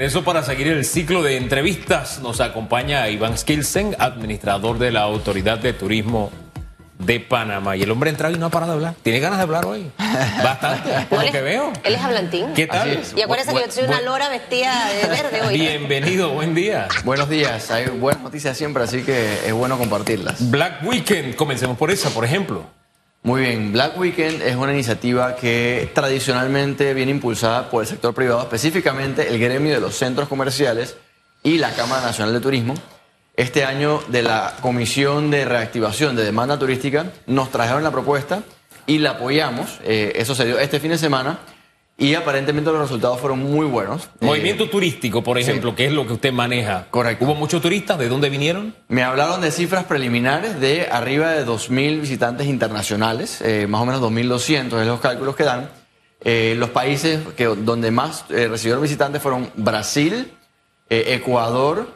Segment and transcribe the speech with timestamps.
[0.00, 5.58] Eso para seguir el ciclo de entrevistas nos acompaña Iván Skilsen, administrador de la Autoridad
[5.58, 6.30] de Turismo
[7.00, 7.76] de Panamá.
[7.76, 8.94] Y el hombre entra y no ha parado de hablar.
[9.02, 9.90] ¿Tiene ganas de hablar hoy?
[9.98, 11.72] Bastante, por lo que veo.
[11.82, 12.54] Él es hablantín.
[12.54, 13.02] ¿Qué tal?
[13.16, 15.54] Y acuérdese que yo soy una lora vestida de verde hoy.
[15.58, 16.86] Bienvenido, buen día.
[17.04, 17.68] Buenos días.
[17.72, 20.48] Hay buenas noticias siempre, así que es bueno compartirlas.
[20.48, 22.77] Black Weekend, comencemos por esa, por ejemplo.
[23.22, 28.40] Muy bien, Black Weekend es una iniciativa que tradicionalmente viene impulsada por el sector privado,
[28.40, 30.96] específicamente el gremio de los centros comerciales
[31.42, 32.74] y la Cámara Nacional de Turismo.
[33.36, 38.42] Este año de la Comisión de Reactivación de Demanda Turística nos trajeron la propuesta
[38.86, 39.78] y la apoyamos.
[39.84, 41.38] Eh, eso se dio este fin de semana
[42.00, 44.08] y aparentemente los resultados fueron muy buenos.
[44.20, 46.86] Movimiento eh, turístico, por ejemplo, que es lo que usted maneja.
[46.90, 47.24] Correcto.
[47.24, 47.98] ¿Hubo muchos turistas?
[47.98, 48.72] ¿De dónde vinieron?
[48.86, 54.00] Me hablaron de cifras preliminares de arriba de 2.000 visitantes internacionales, eh, más o menos
[54.00, 55.70] 2.200 es los cálculos que dan.
[56.20, 60.32] Eh, los países que, donde más recibieron visitantes fueron Brasil,
[60.88, 61.88] Ecuador,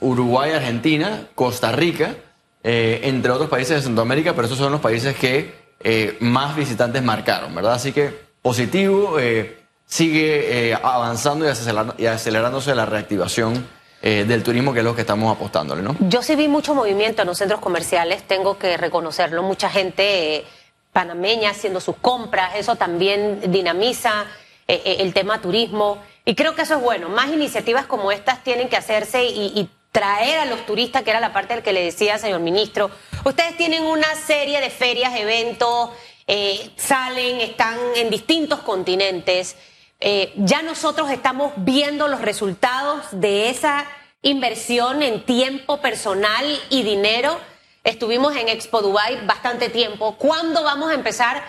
[0.00, 2.14] Uruguay, Argentina, Costa Rica,
[2.62, 7.74] entre otros países de Centroamérica, pero esos son los países que más visitantes marcaron, ¿verdad?
[7.74, 13.68] Así que positivo, eh, sigue eh, avanzando y, acelerándose la reactivación
[14.00, 15.94] eh, del turismo, que es lo que estamos apostándole, ¿no?
[16.00, 20.46] Yo sí vi mucho movimiento en los centros comerciales, tengo que reconocerlo, mucha gente
[20.94, 24.24] panameña haciendo sus compras, eso también dinamiza
[24.66, 28.76] el tema turismo, y creo que eso es bueno, más iniciativas como estas tienen que
[28.78, 32.40] hacerse y, traer a los turistas, que era la parte del que le decía, señor
[32.40, 32.90] ministro.
[33.24, 35.90] Ustedes tienen una serie de ferias, eventos,
[36.30, 39.56] eh, salen, están en distintos continentes.
[39.98, 43.86] Eh, ya nosotros estamos viendo los resultados de esa
[44.20, 47.40] inversión en tiempo personal y dinero.
[47.82, 50.16] Estuvimos en Expo Dubai bastante tiempo.
[50.18, 51.42] ¿Cuándo vamos a empezar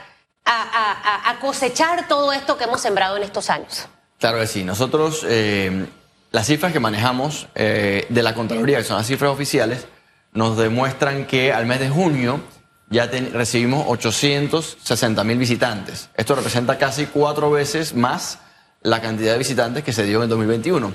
[0.45, 3.87] a, cosechar todo esto que hemos sembrado en estos años?
[4.17, 4.63] Claro que sí.
[4.63, 5.87] Nosotros, eh,
[6.31, 9.85] las cifras que manejamos de la Contraloría, que son las cifras oficiales,
[10.31, 12.41] nos demuestran que al mes de junio
[12.89, 16.09] ya recibimos 860 mil visitantes.
[16.15, 18.39] Esto representa casi cuatro veces más
[18.81, 20.93] la cantidad de visitantes que se dio en 2021.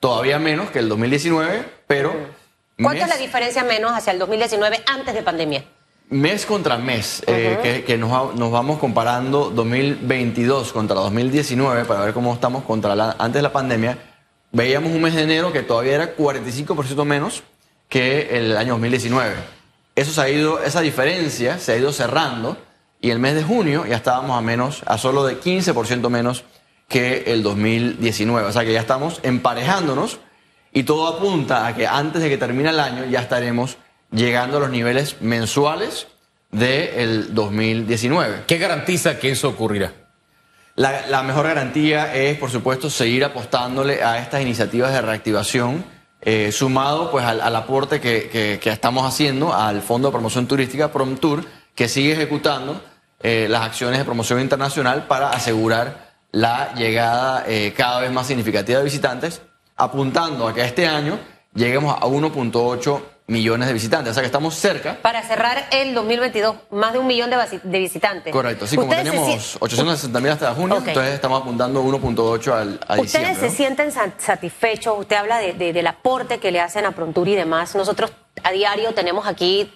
[0.00, 2.14] Todavía menos que el 2019, pero...
[2.80, 5.64] ¿Cuánto es la diferencia menos hacia el 2019 antes de pandemia?
[6.08, 12.32] Mes contra mes, eh, que, nos, nos, vamos comparando 2022 contra 2019 para ver cómo
[12.32, 13.98] estamos contra la, antes de la pandemia.
[14.52, 17.42] Veíamos un mes de enero que todavía era 45% menos
[17.88, 19.55] que el año 2019
[19.96, 22.56] eso se ha ido, esa diferencia se ha ido cerrando
[23.00, 26.44] y el mes de junio ya estábamos a menos, a solo de 15% menos
[26.88, 28.46] que el 2019.
[28.46, 30.18] O sea que ya estamos emparejándonos
[30.72, 33.78] y todo apunta a que antes de que termine el año ya estaremos
[34.12, 36.06] llegando a los niveles mensuales
[36.50, 38.44] del 2019.
[38.46, 39.92] ¿Qué garantiza que eso ocurrirá?
[40.76, 45.95] La, mejor garantía es, por supuesto, seguir apostándole a estas iniciativas de reactivación
[46.28, 51.88] eh, sumado pues al, aporte que, estamos haciendo al Fondo de Promoción Turística PromTour, que
[51.88, 52.82] sigue ejecutando
[53.20, 58.80] eh, las acciones de promoción internacional para asegurar la llegada eh, cada vez más significativa
[58.80, 59.40] de visitantes,
[59.76, 61.16] apuntando a que este año
[61.54, 64.12] lleguemos a 1.8 millones de visitantes.
[64.12, 64.98] O sea que estamos cerca.
[65.02, 68.32] Para cerrar el 2022, más de un millón de, visitantes.
[68.32, 68.66] Correcto.
[68.66, 73.50] Sí, como tenemos 860 mil hasta junio, entonces estamos apuntando 1.8 al a ¿Ustedes se
[73.50, 74.98] sienten satisfechos?
[74.98, 77.74] Usted habla de, del aporte que le hacen a Prontur y demás.
[77.74, 79.72] Nosotros a diario tenemos aquí,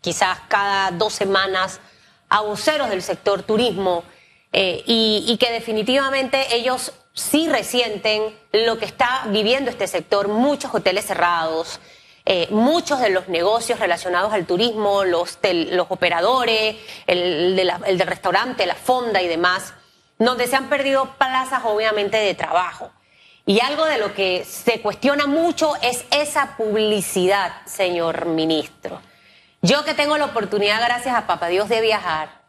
[0.00, 1.80] quizás cada dos semanas,
[2.28, 4.04] a voceros del sector turismo
[4.52, 8.22] eh, y, y que definitivamente ellos sí resienten
[8.52, 10.28] lo que está viviendo este sector.
[10.28, 11.80] Muchos hoteles cerrados.
[12.24, 18.06] Eh, muchos de los negocios relacionados al turismo, los, los operadores, el, de el del
[18.06, 19.74] restaurante, la fonda y demás,
[20.18, 22.92] donde se han perdido plazas obviamente de trabajo.
[23.44, 29.00] Y algo de lo que se cuestiona mucho es esa publicidad, señor ministro.
[29.62, 32.42] Yo que tengo la oportunidad, gracias a Papá Dios, de viajar,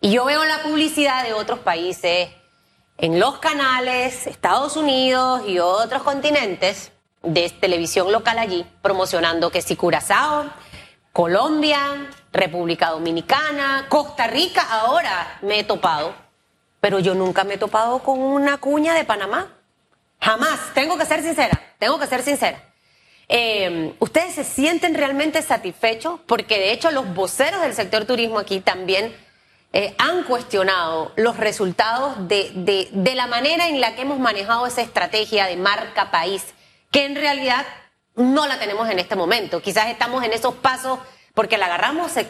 [0.00, 2.28] y yo veo la publicidad de otros países
[2.98, 6.92] en los canales, Estados Unidos y otros continentes,
[7.26, 10.46] de televisión local allí promocionando que si Curazao,
[11.12, 11.78] Colombia,
[12.32, 16.14] República Dominicana, Costa Rica, ahora me he topado,
[16.80, 19.48] pero yo nunca me he topado con una cuña de Panamá.
[20.20, 22.62] Jamás, tengo que ser sincera, tengo que ser sincera.
[23.28, 26.20] Eh, ¿Ustedes se sienten realmente satisfechos?
[26.26, 29.14] Porque de hecho los voceros del sector turismo aquí también
[29.72, 34.66] eh, han cuestionado los resultados de, de, de la manera en la que hemos manejado
[34.66, 36.44] esa estrategia de marca país
[36.96, 37.66] que en realidad
[38.14, 39.60] no la tenemos en este momento.
[39.60, 40.98] Quizás estamos en esos pasos
[41.34, 42.26] porque la agarramos, se,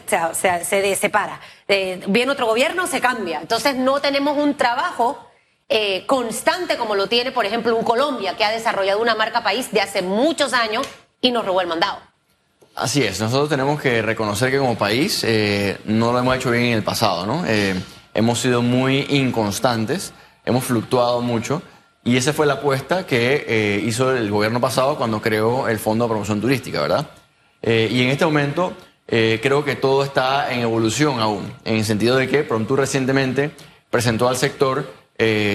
[0.64, 1.40] se, separa.
[1.68, 3.38] Eh, viene otro gobierno, se cambia.
[3.40, 5.24] Entonces no tenemos un trabajo
[5.68, 9.70] eh, constante como lo tiene, por ejemplo, un Colombia que ha desarrollado una marca país
[9.70, 10.84] de hace muchos años
[11.20, 11.98] y nos robó el mandado.
[12.74, 16.64] Así es, nosotros tenemos que reconocer que como país eh, no lo hemos hecho bien
[16.64, 17.44] en el pasado, ¿no?
[18.14, 20.12] Hemos sido muy inconstantes,
[20.44, 21.62] hemos fluctuado mucho
[22.06, 26.06] y esa fue la apuesta que eh, hizo el gobierno pasado cuando creó el Fondo
[26.06, 27.06] de Promoción Turística, ¿verdad?
[27.62, 28.74] y en este momento
[29.06, 33.50] creo que todo está en evolución aún, en el sentido de que Promptur recientemente
[33.90, 34.88] presentó al sector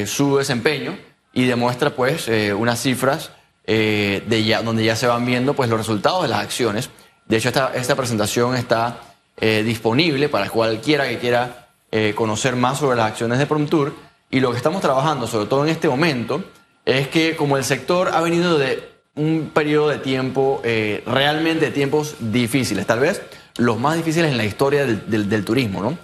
[0.07, 0.98] su desempeño
[1.31, 3.31] y demuestra pues unas cifras
[3.65, 6.89] de donde ya se van viendo pues los resultados de las acciones
[7.31, 9.00] de hecho, esta, esta presentación está
[9.38, 13.95] eh, disponible para cualquiera que quiera eh, conocer más sobre las acciones de Promptur.
[14.31, 16.43] Y lo que estamos trabajando, sobre todo en este momento,
[16.85, 21.71] es que como el sector ha venido de un periodo de tiempo, eh, realmente de
[21.71, 23.21] tiempos difíciles, tal vez
[23.57, 25.97] los más difíciles en la historia del, turismo, ¿no?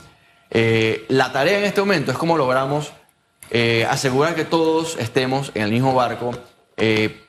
[1.08, 2.92] la tarea en este momento es cómo logramos
[3.90, 6.32] asegurar que todos estemos en el mismo barco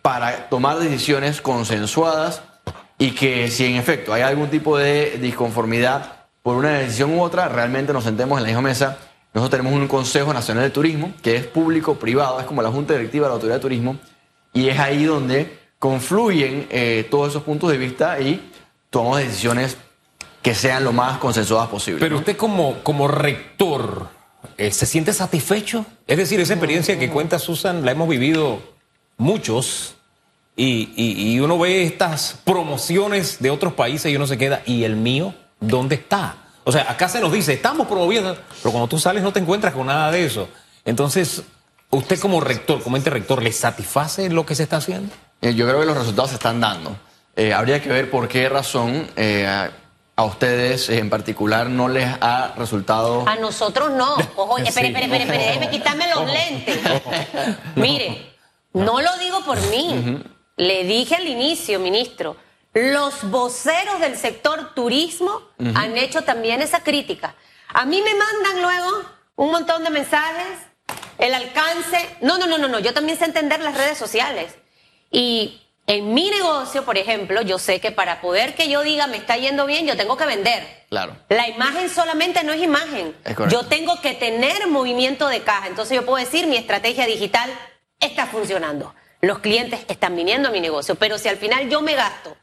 [0.02, 2.42] para tomar decisiones consensuadas
[2.98, 6.12] y que si en efecto hay algún tipo de disconformidad
[6.42, 8.98] por una decisión u otra, realmente nos sentemos en la misma mesa.
[9.34, 13.26] Nosotros tenemos un Consejo Nacional de Turismo que es público-privado, es como la Junta Directiva
[13.26, 13.98] de la Autoridad de Turismo,
[14.52, 18.50] y es ahí donde confluyen eh, todos esos puntos de vista y
[18.90, 19.76] tomamos decisiones
[20.42, 22.00] que sean lo más consensuadas posible.
[22.00, 24.08] Pero usted como, como rector,
[24.56, 25.84] eh, ¿se siente satisfecho?
[26.06, 28.60] Es decir, esa experiencia que cuenta Susan la hemos vivido
[29.18, 29.96] muchos
[30.56, 35.34] y, uno ve estas promociones de otros países y uno se queda, ¿y el mío
[35.60, 36.47] dónde está?
[36.68, 39.72] O sea, acá se nos dice, estamos promoviendo, pero cuando tú sales no te encuentras
[39.72, 40.50] con nada de eso.
[40.84, 41.42] Entonces,
[41.88, 45.10] usted como rector, como ente rector, ¿le satisface lo que se está haciendo?
[45.40, 46.94] Eh, yo creo que los resultados se están dando.
[47.36, 49.48] Eh, habría que ver por qué razón eh,
[50.14, 53.26] a ustedes en particular no les ha resultado.
[53.26, 54.16] A nosotros no.
[54.36, 56.80] Ojo, espere, espere, espere, espere, déjeme quitarme los lentes.
[57.76, 58.34] Mire,
[58.74, 60.22] no lo digo por mí.
[60.58, 62.36] Le dije al inicio, ministro,
[62.74, 65.42] los voceros del sector turismo
[65.74, 67.34] han hecho también esa crítica.
[67.68, 69.04] A mí me mandan luego
[69.36, 70.58] un montón de mensajes,
[71.18, 72.16] el alcance.
[72.20, 72.78] No, no, no, no, no.
[72.78, 74.54] Yo también sé entender las redes sociales.
[75.10, 79.16] Y en mi negocio, por ejemplo, yo sé que para poder que yo diga me
[79.16, 80.84] está yendo bien, yo tengo que vender.
[80.88, 81.16] Claro.
[81.28, 83.14] La imagen solamente no es imagen.
[83.50, 85.66] yo tengo que tener movimiento de caja.
[85.66, 87.50] Entonces yo puedo decir mi estrategia digital
[88.00, 91.94] está funcionando los clientes están viniendo a mi negocio, pero si al final yo me
[91.94, 92.36] gasto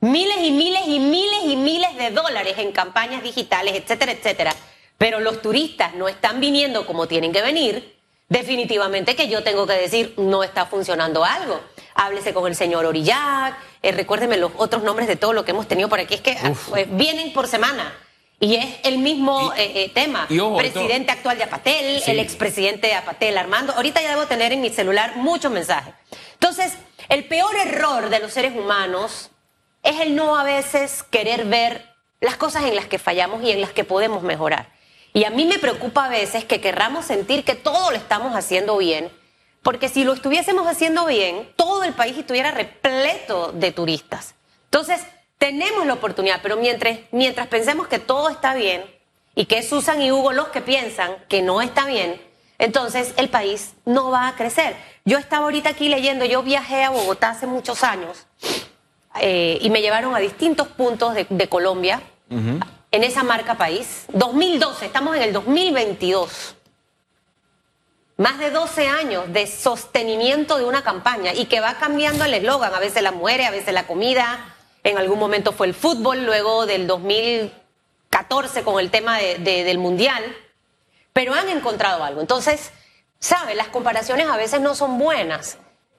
[0.00, 4.54] miles y miles y miles y miles de dólares en campañas digitales, etcétera, etcétera,
[4.96, 7.98] pero los turistas no están viniendo como tienen que venir,
[8.28, 11.60] definitivamente que yo tengo que decir, no está funcionando algo.
[11.94, 15.66] Háblese con el señor Orillac, eh, recuérdeme los otros nombres de todo lo que hemos
[15.66, 16.36] tenido por aquí, es que
[16.68, 17.92] pues, vienen por semana.
[18.40, 20.28] Y es el mismo eh, eh, tema.
[20.56, 23.72] presidente actual de Apatel, el expresidente de Apatel, Armando.
[23.72, 25.92] Ahorita ya debo tener en mi celular muchos mensajes.
[26.34, 26.74] Entonces,
[27.08, 29.30] el peor error de los seres humanos
[29.82, 31.88] es el no a veces querer ver
[32.20, 34.72] las cosas en las que fallamos y en las que podemos mejorar.
[35.12, 38.76] Y a mí me preocupa a veces que querramos sentir que todo lo estamos haciendo
[38.76, 39.10] bien,
[39.62, 44.34] porque si lo estuviésemos haciendo bien, todo el país estuviera repleto de turistas.
[44.64, 45.00] Entonces,
[45.38, 48.84] tenemos la oportunidad, pero mientras, mientras pensemos que todo está bien
[49.34, 52.20] y que Susan y Hugo los que piensan que no está bien,
[52.58, 54.76] entonces el país no va a crecer.
[55.04, 58.26] Yo estaba ahorita aquí leyendo, yo viajé a Bogotá hace muchos años
[59.20, 64.06] eh, y me llevaron a distintos puntos de, Colombia en esa marca país.
[64.12, 66.56] 2012, estamos en el 2022.
[68.16, 72.74] Más de 12 años de sostenimiento de una campaña y que va cambiando el eslogan,
[72.74, 76.66] a veces la muere, a veces la comida, en algún momento fue el fútbol, luego
[76.66, 80.24] del 2014 con el tema del Mundial,
[81.12, 82.20] pero han encontrado algo.
[82.20, 82.72] Entonces,
[83.20, 83.54] ¿sabe?
[83.54, 85.58] Las comparaciones a veces no son buenas,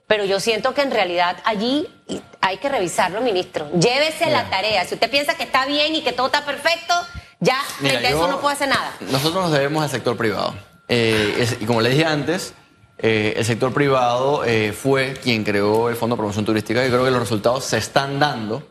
[0.10, 1.88] pero yo siento que en realidad allí
[2.42, 3.70] hay que revisarlo, ministro.
[3.80, 4.84] Llévese la tarea.
[4.86, 6.96] Si usted piensa que está bien y que todo está perfecto,
[7.40, 8.92] ya eso no puede hacer nada.
[9.02, 10.56] Nosotros nos debemos al sector privado.
[10.88, 12.56] Eh, y como le dije antes,
[12.98, 17.06] eh, el sector privado eh, fue quien creó el Fondo de Promoción Turística y creo
[17.06, 18.68] que los resultados se están dando.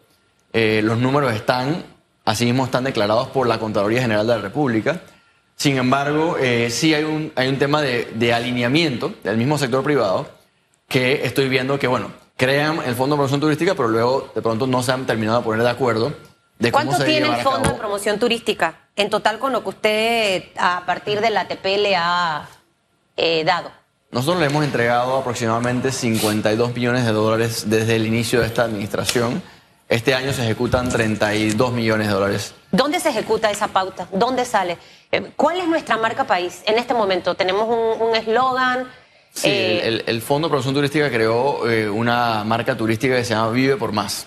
[0.52, 1.84] Los números están,
[2.24, 5.02] así mismo están declarados por la Contraloría General de la República.
[5.54, 6.36] Sin embargo,
[6.68, 10.37] sí hay un, hay un tema de, alineamiento del mismo sector privado
[10.88, 14.66] que estoy viendo que, bueno, crean el Fondo de Promoción Turística, pero luego de pronto
[14.66, 16.14] no se han terminado de poner de acuerdo.
[16.58, 20.84] De ¿Cuánto tiene el Fondo de Promoción Turística en total con lo que usted a
[20.86, 22.48] partir de la ATP le ha
[23.44, 23.70] dado?
[24.10, 29.42] Nosotros le hemos entregado aproximadamente 52 millones de dólares desde el inicio de esta administración.
[29.88, 32.54] Este año se ejecutan 32 millones de dólares.
[32.72, 34.08] ¿Dónde se ejecuta esa pauta?
[34.12, 34.78] ¿Dónde sale?
[35.12, 37.34] Eh, ¿Cuál es nuestra marca país en este momento?
[37.34, 37.68] ¿Tenemos
[38.00, 38.88] un eslogan?
[39.40, 43.34] Sí, Eh, el, el Fondo de Promoción Turística creó eh, una marca turística que se
[43.34, 44.26] llama Vive por Más.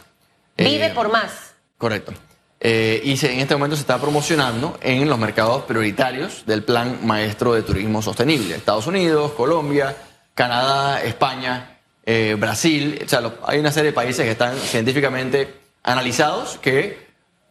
[0.58, 1.32] Vive Eh, por más.
[1.78, 2.14] Correcto.
[2.60, 7.00] Eh, y se- en este momento se está promocionando en los mercados prioritarios del Plan
[7.04, 8.56] Maestro de Turismo Sostenible.
[8.56, 9.96] Estados Unidos, Colombia,
[10.36, 13.02] Canadá, España, eh, Brasil.
[13.04, 15.52] O sea, hay una serie de países que están científicamente
[15.84, 17.08] analizados que,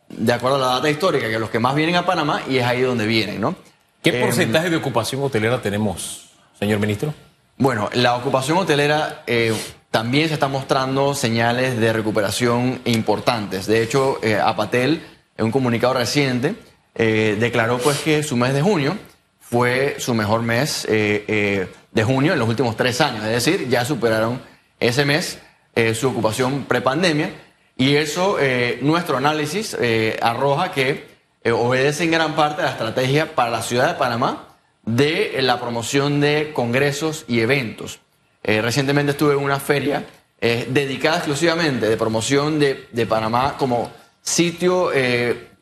[0.09, 2.65] de acuerdo a la data histórica, que los que más vienen a Panamá y es
[2.65, 3.57] ahí donde vienen, ¿no?
[4.03, 7.13] ¿Qué Eh, porcentaje de ocupación hotelera tenemos, señor ministro?
[7.61, 9.55] Bueno, la ocupación hotelera eh,
[9.91, 13.67] también se está mostrando señales de recuperación importantes.
[13.67, 16.55] De hecho, eh, Apatel, en un comunicado reciente,
[16.95, 18.97] eh, declaró pues que su mes de junio
[19.41, 23.27] fue su mejor mes eh, de junio en los últimos tres años.
[23.27, 24.41] Es decir, ya superaron
[24.81, 25.39] ese mes
[25.93, 27.31] su ocupación prepandemia.
[27.77, 28.39] Y eso,
[28.81, 29.77] nuestro análisis
[30.23, 31.09] arroja que
[31.53, 34.50] obedece en gran parte a la estrategia para la ciudad de Panamá
[34.85, 38.01] de eh, la promoción de congresos y eventos.
[38.43, 40.07] Eh, recientemente estuve en una feria
[40.41, 44.91] eh, dedicada exclusivamente de promoción de, de Panamá como sitio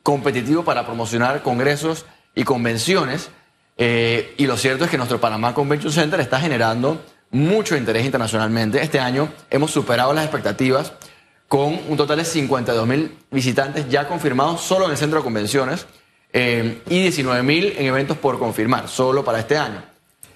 [0.03, 3.31] competitivo para promocionar congresos y convenciones.
[3.77, 8.83] Y lo cierto es que nuestro Panamá Convention Center está generando mucho interés internacionalmente.
[8.83, 10.93] Este año hemos superado las expectativas
[11.47, 15.87] con un total de 52 mil visitantes ya confirmados solo en el centro de convenciones
[16.33, 19.83] eh, y 19 mil en eventos por confirmar, solo para este año.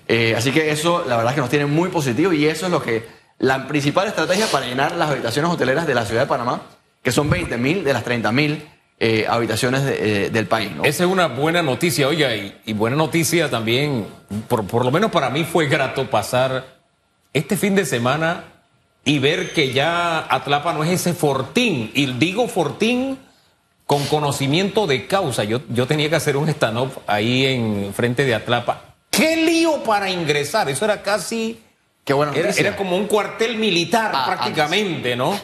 [0.08, 2.72] Eh, así que eso, la verdad es que nos tiene muy positivo y eso es
[2.72, 3.06] lo que,
[3.38, 6.62] la principal estrategia para llenar las habitaciones hoteleras de la ciudad de Panamá,
[7.02, 8.62] que son 20 mil de las 30 mil
[8.98, 10.70] eh, habitaciones eh, del país.
[10.84, 14.06] Esa es una buena noticia, oiga, y, y buena noticia también,
[14.48, 16.78] por, por lo menos para mí fue grato pasar
[17.32, 18.44] este fin de semana
[19.04, 23.18] y ver que ya Atlapa no es ese fortín, y digo fortín
[23.86, 25.44] con conocimiento de causa.
[25.44, 28.94] Yo, yo tenía que hacer un stand-up ahí en frente de Atlapa.
[29.10, 30.68] ¡Qué lío para ingresar!
[30.70, 31.60] Eso era casi...
[32.04, 32.66] Qué buena Era, noticia.
[32.68, 35.38] era como un cuartel militar Ah, prácticamente, ¿no?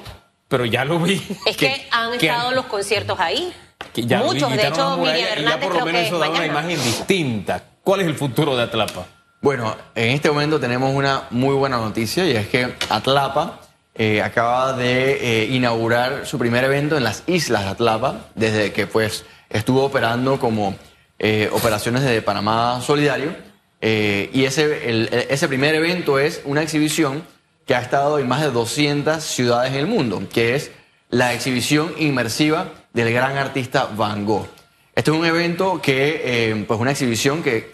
[0.48, 1.22] Pero ya lo vi.
[1.46, 3.52] Es que, han estado los conciertos ahí.
[3.92, 6.16] que ya Muchos, de hecho, Miriam y ya Hernández por lo creo menos que eso
[6.16, 7.62] es da una imagen distinta.
[7.84, 9.06] ¿Cuál es el futuro de Atlapa?
[9.40, 13.60] Bueno, en este momento tenemos una muy buena noticia y es que Atlapa
[14.00, 18.86] eh, acaba de eh, inaugurar su primer evento en las islas de Atlapa desde que
[18.86, 20.76] pues estuvo operando como
[21.18, 23.34] eh, operaciones de Panamá Solidario
[23.80, 27.24] y ese, ese primer evento es una exhibición
[27.66, 30.72] que ha estado en más de 200 ciudades en el mundo, que es
[31.10, 34.48] la exhibición inmersiva del gran artista Van Gogh.
[34.96, 37.70] Este es un evento que, pues una exhibición que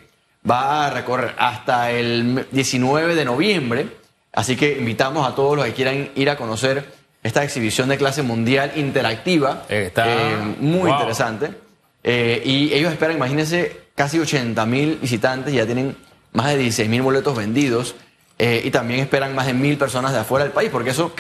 [0.49, 4.04] va a recorrer hasta el 19 de noviembre,
[4.35, 6.85] así que invitamos a todos los que quieran ir a conocer
[7.23, 10.99] esta exhibición de clase mundial interactiva, Está- eh, muy wow.
[10.99, 11.51] interesante.
[12.03, 15.97] Eh, y ellos esperan, imagínense, casi 80 mil visitantes, ya tienen
[16.33, 17.95] más de 16 mil boletos vendidos
[18.39, 21.13] eh, y también esperan más de mil personas de afuera del país, porque eso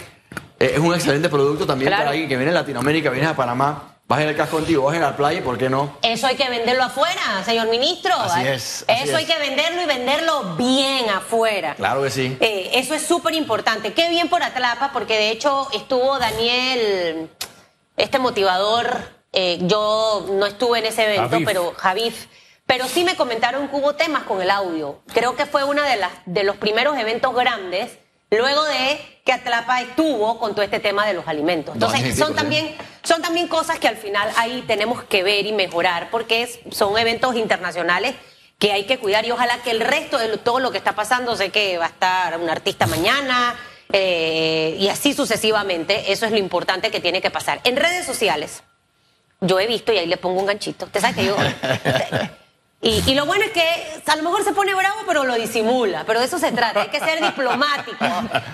[0.60, 2.02] eh, es un excelente producto también Claro.
[2.02, 4.94] para alguien que viene de Latinoamérica, viene a Panamá, vas en el casco contigo, vas
[4.94, 5.96] a ir a la playa, ¿por qué no?
[6.02, 8.14] Eso hay que venderlo afuera, señor ministro.
[8.14, 9.30] Así es, así Eso hay es.
[9.30, 11.74] que venderlo y venderlo bien afuera.
[11.74, 12.36] Claro que sí.
[12.40, 13.92] Eh, eso es súper importante.
[13.94, 17.30] Qué bien por Atlapa, porque de hecho estuvo Daniel,
[17.96, 19.12] este motivador.
[19.32, 21.46] eh, yo no estuve en ese evento, Javif.
[21.46, 22.26] pero Javif.
[22.66, 25.00] Pero sí me comentaron que hubo temas con el audio.
[25.12, 27.90] Creo que fue uno de, las, de los primeros eventos grandes,
[28.38, 31.74] luego de que Atlapa estuvo con todo este tema de los alimentos.
[31.74, 36.08] Entonces, son también, son también cosas que al final ahí tenemos que ver y mejorar,
[36.10, 38.14] porque es- son eventos internacionales
[38.58, 41.36] que hay que cuidar y ojalá que el resto de todo lo que está pasando,
[41.36, 43.56] sé que va a estar un artista mañana
[43.92, 47.60] eh, y así sucesivamente, eso es lo importante que tiene que pasar.
[47.64, 48.62] En redes sociales,
[49.40, 51.36] yo he visto y ahí le pongo un ganchito, usted sabe que yo...
[52.84, 56.04] Y, y lo bueno es que a lo mejor se pone bravo, pero lo disimula.
[56.06, 58.04] Pero de eso se trata, hay que ser diplomático.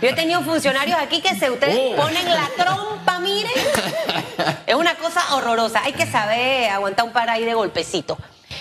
[0.00, 1.96] Yo he tenido funcionarios aquí que se ustedes Oh.
[1.96, 3.50] ponen la trompa, miren.
[4.66, 5.82] Es una cosa horrorosa.
[5.82, 8.16] Hay que saber aguantar un par ahí de golpecito.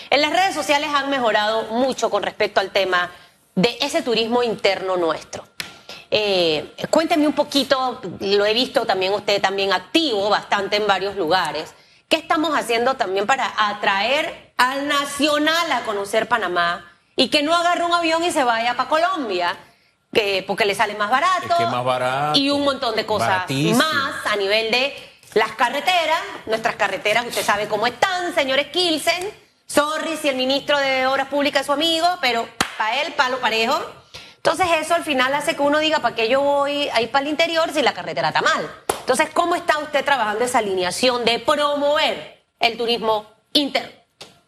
[0.10, 3.12] En las redes sociales han mejorado mucho con respecto al tema
[3.54, 5.44] de ese turismo interno nuestro.
[6.10, 11.76] Eh, cuénteme un poquito, lo he visto también usted también activo bastante en varios lugares.
[12.10, 17.86] ¿Qué estamos haciendo también para atraer al nacional a conocer Panamá y que no agarre
[17.86, 19.56] un avión y se vaya para Colombia?
[20.12, 23.30] Que, porque le sale más barato, Es que más barato, y un montón de cosas
[23.30, 23.78] baratísimo.
[23.78, 24.96] más a nivel de
[25.36, 29.30] las carreteras, nuestras carreteras, usted sabe cómo están, señores Kilsen.
[29.68, 32.50] Sorry si el ministro de Obras Públicas es su amigo, pero
[32.80, 33.80] para él, palo parejo.
[34.38, 37.22] Entonces eso al final hace que uno diga, ¿para qué yo voy a ir para
[37.26, 38.68] el interior si la carretera está mal?
[39.10, 43.90] Entonces, ¿cómo está usted trabajando esa alineación de promover el turismo interno?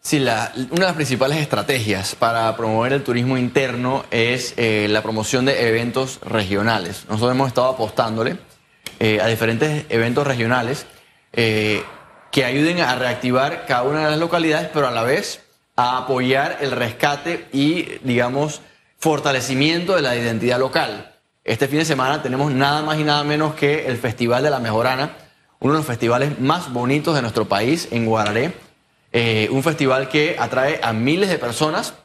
[0.01, 5.01] Sí, la- una de las principales estrategias para promover el turismo interno es eh, la
[5.01, 7.05] promoción de eventos regionales.
[7.09, 8.37] Nosotros hemos estado apostándole
[8.99, 10.85] eh, a diferentes eventos regionales
[11.33, 11.83] eh,
[12.31, 15.41] que ayuden a reactivar cada una de las localidades, pero a la vez
[15.75, 18.61] a apoyar el rescate y, digamos,
[18.99, 21.10] fortalecimiento de la identidad local.
[21.43, 24.59] Este fin de semana tenemos nada más y nada menos que el Festival de la
[24.59, 25.17] Mejorana,
[25.59, 28.53] uno de los festivales más bonitos de nuestro país en Guararé.
[29.11, 31.95] Eh, un festival que atrae a miles de personas,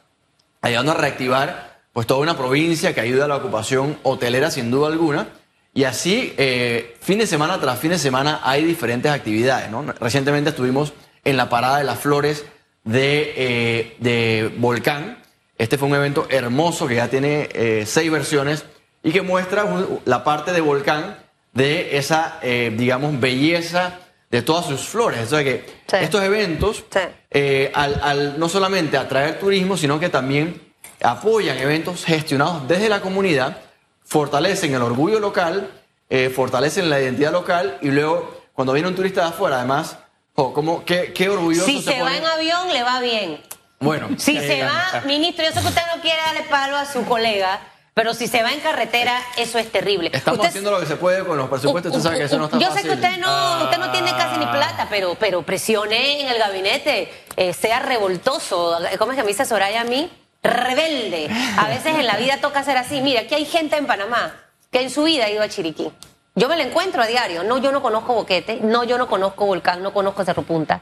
[0.61, 4.87] ayudando a reactivar pues toda una provincia que ayuda a la ocupación hotelera sin duda
[4.87, 5.27] alguna.
[5.71, 9.69] Y así, eh, fin de semana tras fin de semana hay diferentes actividades.
[9.99, 12.43] Recientemente estuvimos en la Parada de las Flores
[12.83, 15.19] de, eh, de Volcán.
[15.59, 18.65] Este fue un evento hermoso que ya tiene eh, seis versiones
[19.07, 21.17] y que muestra un- la parte de Volcán
[21.53, 23.99] de esa, eh, digamos, belleza
[24.29, 25.21] de todas sus flores.
[25.21, 25.95] O sea que Sí.
[26.01, 26.99] estos eventos, Sí.
[27.31, 30.61] eh, al, al no solamente atraer turismo, sino que también
[31.01, 33.57] apoyan eventos gestionados desde la comunidad,
[34.03, 35.71] fortalecen el orgullo local,
[36.09, 39.97] eh, fortalecen la identidad local y luego cuando viene un turista de afuera, además,
[40.35, 42.17] oh, ¿cómo, qué, qué orgulloso Si se, va pone.
[42.17, 43.41] en avión, le va bien.
[43.79, 47.05] Bueno, Si se va, ministro, yo sé que usted no quiere darle palo a su
[47.05, 47.59] colega,
[47.97, 50.11] pero si se va en carretera, eso es terrible.
[50.13, 52.45] estamos Usted- haciendo lo que se puede con los presupuestos, usted sabe que eso no
[52.45, 52.81] está Yo fácil.
[52.83, 56.37] sé que usted no, usted no tiene casi ni plata, pero, pero presione en el
[56.37, 58.77] gabinete, eh, sea revoltoso.
[58.99, 60.11] ¿Cómo es que me dice Soraya a mí?
[60.43, 61.27] Rebelde.
[61.57, 63.01] A veces en la vida toca ser así.
[63.01, 64.31] Mira, aquí hay gente en Panamá
[64.71, 65.91] que en su vida ha ido a Chiriquí.
[66.35, 67.43] Yo me la encuentro a diario.
[67.43, 70.81] No, yo no conozco Boquete, no, yo no conozco Volcán, no conozco Cerro Punta.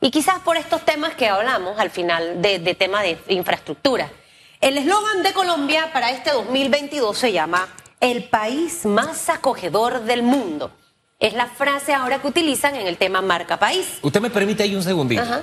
[0.00, 4.08] Y quizás por estos temas que hablamos al final de, de tema de infraestructura.
[4.64, 7.68] El eslogan de Colombia para este 2022 se llama
[8.00, 10.70] El país más acogedor del mundo.
[11.20, 13.86] Es la frase ahora que utilizan en el tema marca país.
[14.00, 15.20] Usted me permite ahí un segundito.
[15.20, 15.42] Ajá.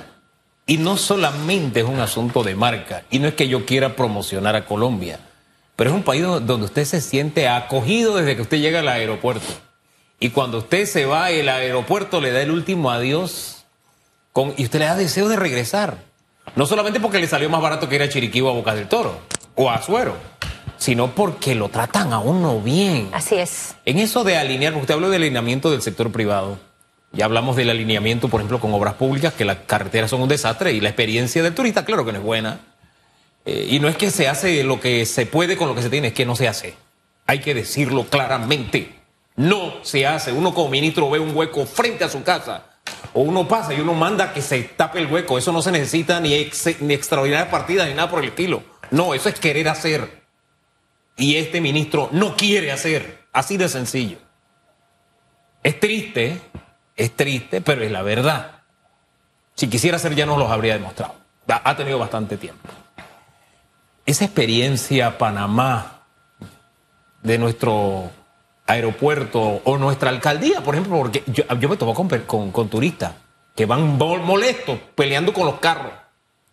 [0.66, 4.56] Y no solamente es un asunto de marca, y no es que yo quiera promocionar
[4.56, 5.20] a Colombia,
[5.76, 8.88] pero es un país do- donde usted se siente acogido desde que usted llega al
[8.88, 9.46] aeropuerto.
[10.18, 13.66] Y cuando usted se va, el aeropuerto le da el último adiós
[14.32, 15.98] con, y usted le da deseo de regresar.
[16.54, 18.88] No solamente porque le salió más barato que ir a Chiriquí o a Bocas del
[18.88, 19.18] Toro
[19.54, 20.16] o a Azuero,
[20.76, 23.08] sino porque lo tratan a uno bien.
[23.12, 23.76] Así es.
[23.84, 26.58] En eso de alinear, porque usted habló del alineamiento del sector privado.
[27.12, 30.72] Ya hablamos del alineamiento, por ejemplo, con obras públicas, que las carreteras son un desastre
[30.72, 32.60] y la experiencia del turista, claro que no es buena.
[33.44, 35.90] Eh, y no es que se hace lo que se puede con lo que se
[35.90, 36.74] tiene, es que no se hace.
[37.26, 38.94] Hay que decirlo claramente.
[39.36, 40.32] No se hace.
[40.32, 42.66] Uno como ministro ve un hueco frente a su casa.
[43.14, 45.38] O uno pasa y uno manda que se tape el hueco.
[45.38, 48.62] Eso no se necesita ni, ex- ni extraordinarias partidas ni nada por el estilo.
[48.90, 50.22] No, eso es querer hacer.
[51.16, 53.26] Y este ministro no quiere hacer.
[53.32, 54.18] Así de sencillo.
[55.62, 56.40] Es triste,
[56.96, 58.62] es triste, pero es la verdad.
[59.54, 61.14] Si quisiera hacer ya no los habría demostrado.
[61.48, 62.68] Ha tenido bastante tiempo.
[64.06, 66.02] Esa experiencia Panamá
[67.22, 68.10] de nuestro
[68.66, 73.12] aeropuerto o nuestra alcaldía, por ejemplo, porque yo, yo me tomo con, con- con turistas
[73.54, 75.92] que van mo- molestos peleando con los carros.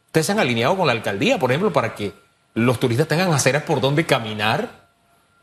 [0.07, 2.13] Ustedes se han alineado con la alcaldía, por ejemplo, para que
[2.55, 4.69] los turistas tengan aceras por donde caminar.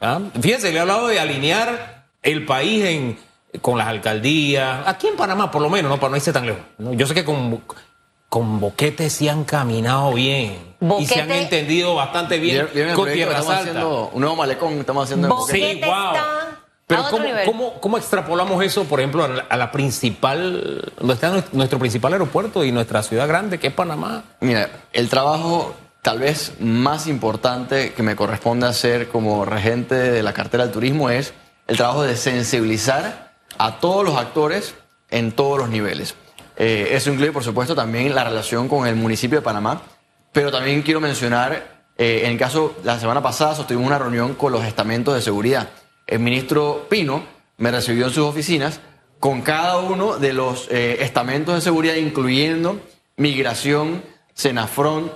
[0.01, 0.21] ¿Ah?
[0.41, 3.19] Fíjense, le he hablado de alinear el país en,
[3.63, 5.99] con las alcaldías, aquí en Panamá por lo menos, ¿no?
[5.99, 6.61] para no irse tan lejos.
[6.79, 6.93] ¿no?
[6.93, 7.63] Yo sé que con,
[8.29, 12.97] con Boquete sí han caminado bien y se han entendido bastante bien ¿Vieron- vieron el
[12.97, 14.11] con Tierra estamos haciendo?
[14.13, 15.85] Un nuevo malecón estamos haciendo en Boquete Boquete.
[15.85, 16.15] Sí, wow.
[16.15, 16.56] está
[16.87, 17.47] Pero a otro ¿cómo, nivel.
[17.47, 21.79] cómo- cómo extrapolamos eso, por ejemplo, a la, a la principal, donde está nuestro, nuestro
[21.79, 24.23] principal aeropuerto y nuestra ciudad grande, que es Panamá?
[24.41, 30.33] Mira, el trabajo tal vez más importante que me corresponde hacer como regente de la
[30.33, 31.35] cartera del turismo es
[31.67, 34.75] el trabajo de sensibilizar a todos los actores
[35.11, 36.15] en todos los niveles.
[36.57, 39.83] Eh, eso incluye, por supuesto, también la relación con el municipio de Panamá,
[40.33, 44.53] pero también quiero mencionar, eh, en el caso, la semana pasada sostuvimos una reunión con
[44.53, 45.69] los estamentos de seguridad.
[46.07, 47.25] El ministro Pino
[47.59, 48.81] me recibió en sus oficinas
[49.19, 52.81] con cada uno de los eh, estamentos de seguridad, incluyendo
[53.17, 54.03] migración,
[54.35, 55.11] Senafrón,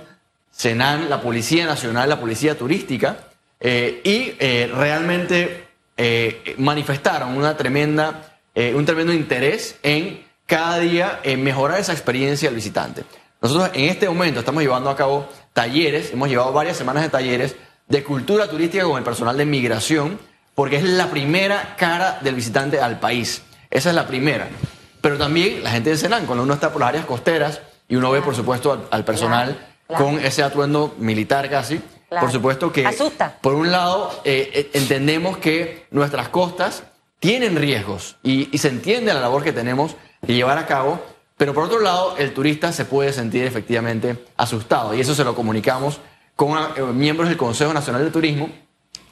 [0.49, 3.27] Senan, la Policía Nacional, la Policía Turística,
[3.59, 5.67] eh, y eh, realmente
[6.57, 8.39] manifestaron una tremenda,
[8.73, 13.03] un tremendo interés en cada día mejorar esa experiencia del visitante.
[13.39, 17.55] Nosotros en este momento estamos llevando a cabo talleres, hemos llevado varias semanas de talleres
[17.87, 20.17] de cultura turística con el personal de migración,
[20.55, 23.41] porque es la primera cara del visitante al país.
[23.69, 24.47] Esa es la primera.
[25.01, 28.11] Pero también la gente de Senan, cuando uno está por las áreas costeras y uno
[28.11, 29.55] ve, por supuesto, al, al personal
[29.87, 30.05] Claro, claro.
[30.17, 32.25] con ese atuendo militar casi, Claro.
[32.25, 32.85] por supuesto que...
[32.85, 33.37] Asusta.
[33.41, 36.83] Por un lado, eh, eh, entendemos que nuestras costas
[37.19, 41.01] tienen riesgos y, y se entiende la labor que tenemos de llevar a cabo,
[41.37, 45.33] Pero por otro lado, el turista se puede sentir efectivamente asustado y eso se lo
[45.35, 45.99] comunicamos
[46.35, 48.49] con eh, miembros del Consejo Nacional de Turismo.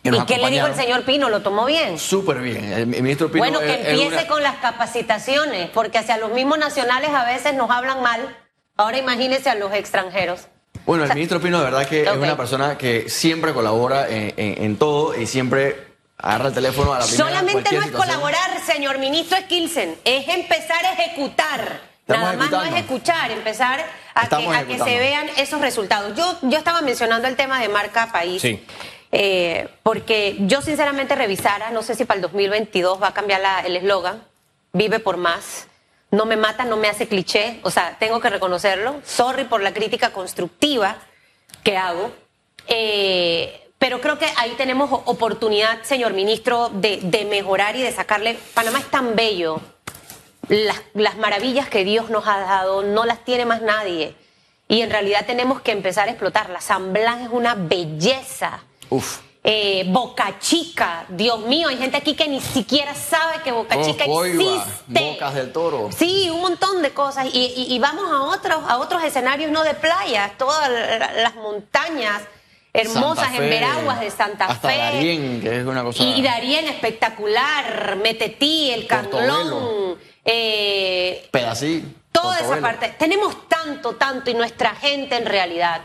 [0.03, 1.29] Que ¿Y qué le dijo el señor Pino?
[1.29, 1.99] ¿Lo tomó bien?
[1.99, 2.71] Súper bien.
[2.71, 3.43] El, ministro Pino.
[3.43, 8.01] Bueno, que empiece con las capacitaciones, porque hacia los mismos nacionales a veces nos hablan
[8.01, 8.37] mal.
[8.77, 10.47] Ahora imagínese a los extranjeros.
[10.85, 15.19] Bueno, el ministro Pino de verdad que es una persona que siempre colabora en, todo
[15.19, 19.97] y siempre agarra el teléfono a la primera Solamente no es colaborar, señor ministro Skilsen,
[20.05, 21.81] es empezar a ejecutar.
[22.07, 23.85] Nada más no es escuchar, empezar
[24.15, 24.27] a
[24.65, 26.17] que, se vean esos resultados.
[26.17, 28.41] Yo, yo estaba mencionando el tema de marca país.
[29.11, 33.75] Eh, porque yo sinceramente revisara, no sé si para el 2022 va a cambiar el
[33.75, 34.23] eslogan,
[34.73, 35.67] vive por más
[36.11, 39.01] no me mata, no me hace cliché, o sea, tengo que reconocerlo.
[39.05, 40.97] Sorry por la crítica constructiva
[41.63, 42.11] que hago.
[42.67, 48.37] Eh, pero creo que ahí tenemos oportunidad, señor ministro, de, mejorar y de sacarle.
[48.53, 49.61] Panamá es tan bello.
[50.47, 54.15] Las, las, maravillas que Dios nos ha dado no las tiene más nadie.
[54.67, 56.63] Y en realidad tenemos que empezar a explotarlas.
[56.63, 58.63] San Blas es una belleza.
[58.89, 59.19] Uf.
[59.41, 64.03] Eh, Boca Chica, Dios mío, hay gente aquí que ni siquiera sabe que Boca Chica
[64.03, 65.13] existe.
[65.13, 65.89] Bocas del Toro.
[65.97, 67.27] Sí, un montón de cosas.
[67.31, 72.21] Y, vamos a otros, a otros escenarios no de playas, todas las montañas
[72.73, 74.77] hermosas en Veraguas de Santa hasta Fe.
[74.77, 76.03] Darien, que es una cosa.
[76.03, 79.97] Y Darien espectacular, Metetí, el Canlón.
[80.25, 81.85] Eh, Pedací.
[82.11, 82.93] Toda esa parte.
[82.99, 85.81] Tenemos tanto, tanto y nuestra gente en realidad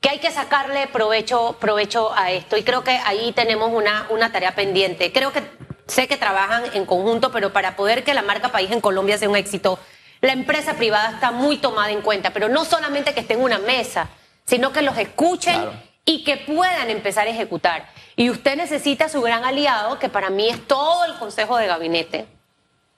[0.00, 2.56] que hay que sacarle provecho, provecho a esto.
[2.56, 5.12] Y creo que ahí tenemos una, una tarea pendiente.
[5.12, 5.42] Creo que
[5.86, 9.28] sé que trabajan en conjunto, pero para poder que la marca país en Colombia sea
[9.28, 9.78] un éxito,
[10.20, 13.58] la empresa privada está muy tomada en cuenta, pero no solamente que esté en una
[13.58, 14.08] mesa,
[14.44, 15.62] sino que los escuchen
[16.04, 17.90] y que puedan empezar a ejecutar.
[18.16, 22.26] Y usted necesita su gran aliado, que para mí es todo el Consejo de Gabinete.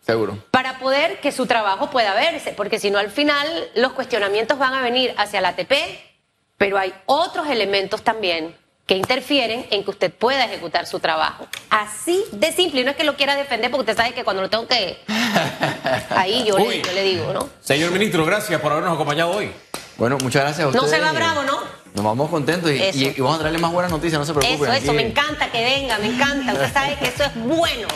[0.01, 0.39] Seguro.
[0.51, 4.73] Para poder que su trabajo pueda verse, porque si no al final los cuestionamientos van
[4.73, 5.73] a venir hacia la ATP,
[6.61, 11.49] pero hay otros elementos también que interfieren en que usted pueda ejecutar su trabajo.
[11.71, 12.83] Así de simple.
[12.83, 14.99] Y no es que lo quiera defender porque usted sabe que cuando lo tengo que...
[16.11, 17.49] Ahí yo, le, digo, ¿no?
[17.63, 19.51] Señor ministro, gracias por habernos acompañado hoy.
[19.97, 20.85] Bueno, muchas gracias a ustedes.
[20.85, 21.61] No se va bravo, ¿no?
[21.95, 24.71] Nos vamos contentos y, vamos a traerle más buenas noticias, no se preocupen.
[24.71, 26.53] Eso, eso, me encanta que venga, me encanta.
[26.53, 27.89] Usted sabe que eso es bueno.